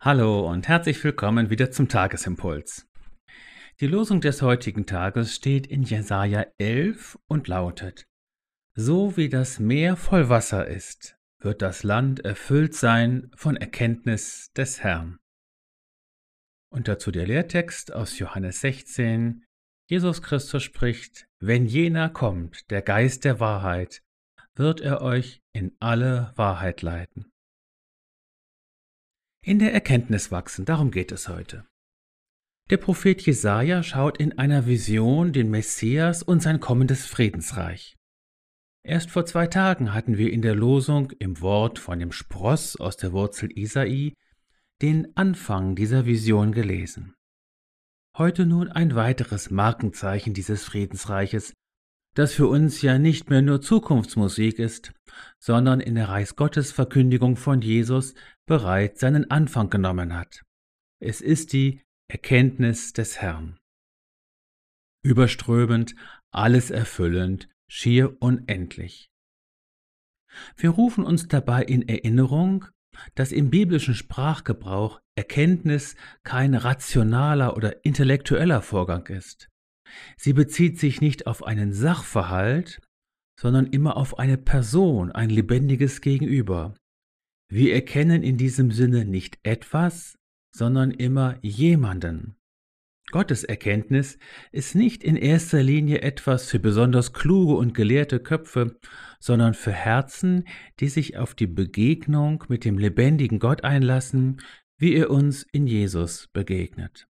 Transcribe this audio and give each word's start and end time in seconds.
Hallo 0.00 0.48
und 0.48 0.68
herzlich 0.68 1.02
willkommen 1.02 1.50
wieder 1.50 1.72
zum 1.72 1.88
Tagesimpuls. 1.88 2.86
Die 3.80 3.88
Losung 3.88 4.20
des 4.20 4.42
heutigen 4.42 4.86
Tages 4.86 5.34
steht 5.34 5.66
in 5.66 5.82
Jesaja 5.82 6.46
11 6.56 7.18
und 7.26 7.48
lautet: 7.48 8.06
So 8.76 9.16
wie 9.16 9.28
das 9.28 9.58
Meer 9.58 9.96
voll 9.96 10.28
Wasser 10.28 10.68
ist, 10.68 11.18
wird 11.40 11.62
das 11.62 11.82
Land 11.82 12.24
erfüllt 12.24 12.76
sein 12.76 13.32
von 13.34 13.56
Erkenntnis 13.56 14.52
des 14.52 14.84
Herrn. 14.84 15.18
Und 16.70 16.86
dazu 16.86 17.10
der 17.10 17.26
Lehrtext 17.26 17.92
aus 17.92 18.20
Johannes 18.20 18.60
16. 18.60 19.44
Jesus 19.90 20.22
Christus 20.22 20.62
spricht: 20.62 21.26
Wenn 21.40 21.66
jener 21.66 22.08
kommt, 22.08 22.70
der 22.70 22.82
Geist 22.82 23.24
der 23.24 23.40
Wahrheit, 23.40 24.04
wird 24.54 24.80
er 24.80 25.02
euch 25.02 25.42
in 25.52 25.74
alle 25.80 26.32
Wahrheit 26.36 26.82
leiten. 26.82 27.32
In 29.44 29.58
der 29.58 29.72
Erkenntnis 29.72 30.30
wachsen, 30.30 30.64
darum 30.64 30.90
geht 30.90 31.12
es 31.12 31.28
heute. 31.28 31.66
Der 32.70 32.76
Prophet 32.76 33.22
Jesaja 33.22 33.82
schaut 33.82 34.18
in 34.18 34.38
einer 34.38 34.66
Vision 34.66 35.32
den 35.32 35.50
Messias 35.50 36.22
und 36.22 36.42
sein 36.42 36.60
kommendes 36.60 37.06
Friedensreich. 37.06 37.96
Erst 38.84 39.10
vor 39.10 39.24
zwei 39.26 39.46
Tagen 39.46 39.94
hatten 39.94 40.18
wir 40.18 40.32
in 40.32 40.42
der 40.42 40.54
Losung 40.54 41.10
im 41.18 41.40
Wort 41.40 41.78
von 41.78 41.98
dem 41.98 42.12
Spross 42.12 42.76
aus 42.76 42.96
der 42.96 43.12
Wurzel 43.12 43.50
Isai 43.56 44.14
den 44.82 45.16
Anfang 45.16 45.74
dieser 45.76 46.06
Vision 46.06 46.52
gelesen. 46.52 47.14
Heute 48.16 48.46
nun 48.46 48.68
ein 48.68 48.94
weiteres 48.94 49.50
Markenzeichen 49.50 50.34
dieses 50.34 50.64
Friedensreiches, 50.64 51.54
das 52.18 52.34
für 52.34 52.48
uns 52.48 52.82
ja 52.82 52.98
nicht 52.98 53.30
mehr 53.30 53.42
nur 53.42 53.60
Zukunftsmusik 53.60 54.58
ist, 54.58 54.92
sondern 55.38 55.78
in 55.78 55.94
der 55.94 56.08
Reichsgottesverkündigung 56.08 57.36
von 57.36 57.60
Jesus 57.60 58.14
bereits 58.44 58.98
seinen 58.98 59.30
Anfang 59.30 59.70
genommen 59.70 60.16
hat. 60.16 60.42
Es 61.00 61.20
ist 61.20 61.52
die 61.52 61.80
Erkenntnis 62.10 62.92
des 62.92 63.20
Herrn. 63.20 63.60
Überströmend, 65.04 65.94
alles 66.32 66.72
erfüllend, 66.72 67.48
schier 67.68 68.20
unendlich. 68.20 69.12
Wir 70.56 70.70
rufen 70.70 71.04
uns 71.04 71.28
dabei 71.28 71.62
in 71.62 71.88
Erinnerung, 71.88 72.64
dass 73.14 73.30
im 73.30 73.50
biblischen 73.50 73.94
Sprachgebrauch 73.94 75.00
Erkenntnis 75.14 75.94
kein 76.24 76.56
rationaler 76.56 77.56
oder 77.56 77.84
intellektueller 77.84 78.60
Vorgang 78.60 79.06
ist. 79.06 79.48
Sie 80.16 80.32
bezieht 80.32 80.78
sich 80.78 81.00
nicht 81.00 81.26
auf 81.26 81.44
einen 81.44 81.72
Sachverhalt, 81.72 82.80
sondern 83.38 83.66
immer 83.66 83.96
auf 83.96 84.18
eine 84.18 84.36
Person, 84.36 85.12
ein 85.12 85.30
lebendiges 85.30 86.00
Gegenüber. 86.00 86.74
Wir 87.50 87.74
erkennen 87.74 88.22
in 88.22 88.36
diesem 88.36 88.70
Sinne 88.70 89.04
nicht 89.04 89.38
etwas, 89.42 90.18
sondern 90.54 90.90
immer 90.90 91.38
jemanden. 91.42 92.34
Gottes 93.10 93.42
Erkenntnis 93.42 94.18
ist 94.52 94.74
nicht 94.74 95.02
in 95.02 95.16
erster 95.16 95.62
Linie 95.62 96.02
etwas 96.02 96.50
für 96.50 96.58
besonders 96.58 97.14
kluge 97.14 97.54
und 97.54 97.72
gelehrte 97.72 98.20
Köpfe, 98.20 98.76
sondern 99.18 99.54
für 99.54 99.72
Herzen, 99.72 100.44
die 100.80 100.88
sich 100.88 101.16
auf 101.16 101.34
die 101.34 101.46
Begegnung 101.46 102.44
mit 102.48 102.66
dem 102.66 102.76
lebendigen 102.76 103.38
Gott 103.38 103.64
einlassen, 103.64 104.42
wie 104.76 104.94
er 104.94 105.10
uns 105.10 105.42
in 105.52 105.66
Jesus 105.66 106.28
begegnet. 106.34 107.08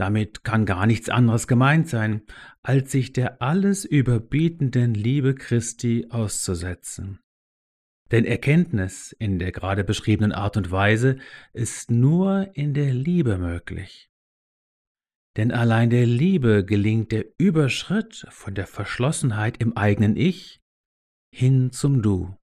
Damit 0.00 0.44
kann 0.44 0.64
gar 0.64 0.86
nichts 0.86 1.10
anderes 1.10 1.46
gemeint 1.46 1.86
sein, 1.86 2.22
als 2.62 2.90
sich 2.90 3.12
der 3.12 3.42
alles 3.42 3.84
überbietenden 3.84 4.94
Liebe 4.94 5.34
Christi 5.34 6.06
auszusetzen. 6.08 7.20
Denn 8.10 8.24
Erkenntnis 8.24 9.12
in 9.12 9.38
der 9.38 9.52
gerade 9.52 9.84
beschriebenen 9.84 10.32
Art 10.32 10.56
und 10.56 10.70
Weise 10.70 11.18
ist 11.52 11.90
nur 11.90 12.48
in 12.54 12.72
der 12.72 12.94
Liebe 12.94 13.36
möglich. 13.36 14.10
Denn 15.36 15.52
allein 15.52 15.90
der 15.90 16.06
Liebe 16.06 16.64
gelingt 16.64 17.12
der 17.12 17.26
Überschritt 17.36 18.26
von 18.30 18.54
der 18.54 18.66
Verschlossenheit 18.66 19.58
im 19.58 19.76
eigenen 19.76 20.16
Ich 20.16 20.62
hin 21.30 21.72
zum 21.72 22.00
Du. 22.00 22.39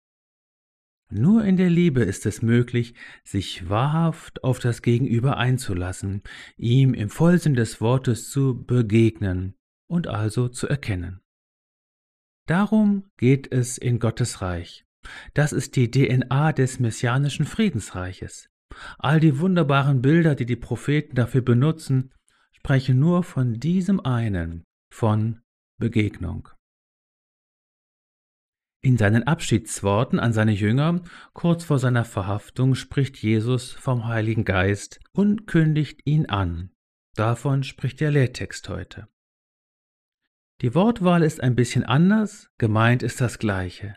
Nur 1.18 1.46
in 1.46 1.56
der 1.56 1.70
Liebe 1.70 2.02
ist 2.02 2.26
es 2.26 2.42
möglich, 2.42 2.94
sich 3.24 3.70
wahrhaft 3.70 4.44
auf 4.44 4.60
das 4.60 4.82
Gegenüber 4.82 5.38
einzulassen, 5.38 6.24
ihm 6.58 6.94
im 6.94 7.10
Vollsinn 7.10 7.54
des 7.54 7.80
Wortes 7.80 8.30
zu 8.30 8.66
begegnen 8.66 9.56
und 9.88 10.08
also 10.08 10.50
zu 10.50 10.68
erkennen. 10.68 11.22
Darum 12.48 13.06
geht 13.16 13.50
es 13.50 13.78
in 13.78 14.00
Gottes 14.00 14.42
Reich. 14.42 14.86
Das 15.34 15.54
ist 15.54 15.78
die 15.78 15.90
DNA 15.90 16.52
des 16.52 16.82
messianischen 16.82 17.46
Friedensreiches. 17.46 18.50
All 18.98 19.22
die 19.22 19.40
wunderbaren 19.40 20.02
Bilder, 20.02 20.36
die 20.36 20.46
die 20.46 20.58
Propheten 20.58 21.16
dafür 21.16 21.42
benutzen, 21.42 22.12
sprechen 22.52 23.00
nur 23.00 23.24
von 23.24 23.54
diesem 23.54 24.02
einen, 24.02 24.66
von 24.92 25.40
Begegnung. 25.78 26.50
In 28.86 29.00
seinen 29.00 29.24
Abschiedsworten 29.24 30.20
an 30.20 30.32
seine 30.32 30.52
Jünger 30.52 31.02
kurz 31.34 31.64
vor 31.64 31.80
seiner 31.80 32.06
Verhaftung 32.06 32.76
spricht 32.76 33.18
Jesus 33.18 33.72
vom 33.72 34.06
Heiligen 34.06 34.46
Geist 34.46 35.00
und 35.12 35.48
kündigt 35.48 36.02
ihn 36.06 36.28
an. 36.28 36.70
Davon 37.16 37.64
spricht 37.64 38.00
der 38.00 38.12
Lehrtext 38.12 38.70
heute. 38.70 39.08
Die 40.62 40.76
Wortwahl 40.76 41.24
ist 41.24 41.42
ein 41.42 41.56
bisschen 41.56 41.84
anders, 41.84 42.52
gemeint 42.60 43.02
ist 43.02 43.22
das 43.22 43.40
gleiche. 43.40 43.96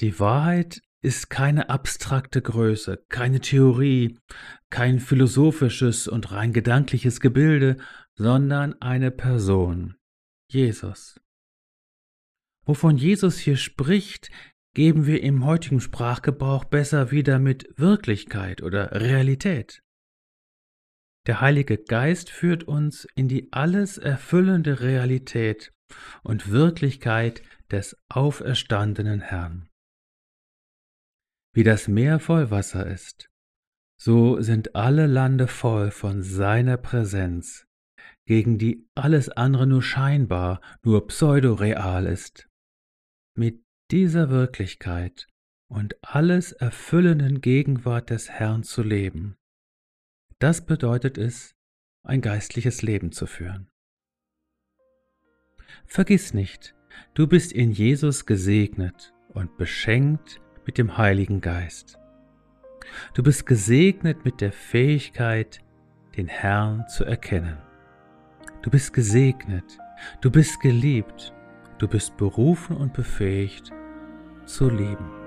Die 0.00 0.18
Wahrheit 0.18 0.82
ist 1.02 1.30
keine 1.30 1.70
abstrakte 1.70 2.42
Größe, 2.42 3.04
keine 3.10 3.38
Theorie, 3.38 4.18
kein 4.70 4.98
philosophisches 4.98 6.08
und 6.08 6.32
rein 6.32 6.52
gedankliches 6.52 7.20
Gebilde, 7.20 7.76
sondern 8.16 8.74
eine 8.82 9.12
Person, 9.12 9.94
Jesus. 10.50 11.20
Wovon 12.64 12.96
Jesus 12.96 13.38
hier 13.38 13.56
spricht, 13.56 14.30
geben 14.74 15.06
wir 15.06 15.22
im 15.22 15.44
heutigen 15.44 15.80
Sprachgebrauch 15.80 16.64
besser 16.64 17.10
wieder 17.10 17.38
mit 17.38 17.68
Wirklichkeit 17.76 18.62
oder 18.62 18.92
Realität. 19.00 19.82
Der 21.26 21.40
Heilige 21.40 21.76
Geist 21.78 22.30
führt 22.30 22.64
uns 22.64 23.06
in 23.14 23.28
die 23.28 23.52
alles 23.52 23.98
erfüllende 23.98 24.80
Realität 24.80 25.72
und 26.22 26.50
Wirklichkeit 26.50 27.42
des 27.70 27.96
auferstandenen 28.08 29.20
Herrn. 29.20 29.68
Wie 31.52 31.64
das 31.64 31.88
Meer 31.88 32.20
voll 32.20 32.50
Wasser 32.50 32.86
ist, 32.86 33.28
so 34.00 34.40
sind 34.40 34.74
alle 34.74 35.06
Lande 35.06 35.46
voll 35.46 35.90
von 35.90 36.22
seiner 36.22 36.76
Präsenz, 36.76 37.66
gegen 38.24 38.56
die 38.56 38.88
alles 38.94 39.28
andere 39.28 39.66
nur 39.66 39.82
scheinbar, 39.82 40.60
nur 40.82 41.06
pseudoreal 41.08 42.06
ist. 42.06 42.49
Mit 43.40 43.64
dieser 43.90 44.28
Wirklichkeit 44.28 45.26
und 45.66 45.96
alles 46.02 46.52
erfüllenden 46.52 47.40
Gegenwart 47.40 48.10
des 48.10 48.28
Herrn 48.28 48.64
zu 48.64 48.82
leben, 48.82 49.38
das 50.38 50.66
bedeutet 50.66 51.16
es, 51.16 51.56
ein 52.02 52.20
geistliches 52.20 52.82
Leben 52.82 53.12
zu 53.12 53.24
führen. 53.24 53.70
Vergiss 55.86 56.34
nicht, 56.34 56.74
du 57.14 57.26
bist 57.26 57.52
in 57.52 57.72
Jesus 57.72 58.26
gesegnet 58.26 59.14
und 59.30 59.56
beschenkt 59.56 60.38
mit 60.66 60.76
dem 60.76 60.98
Heiligen 60.98 61.40
Geist. 61.40 61.98
Du 63.14 63.22
bist 63.22 63.46
gesegnet 63.46 64.22
mit 64.26 64.42
der 64.42 64.52
Fähigkeit, 64.52 65.64
den 66.14 66.28
Herrn 66.28 66.86
zu 66.88 67.06
erkennen. 67.06 67.56
Du 68.60 68.68
bist 68.68 68.92
gesegnet, 68.92 69.78
du 70.20 70.30
bist 70.30 70.60
geliebt, 70.60 71.32
du 71.80 71.88
bist 71.88 72.16
berufen 72.18 72.76
und 72.76 72.92
befähigt 72.92 73.72
zu 74.44 74.68
lieben. 74.68 75.19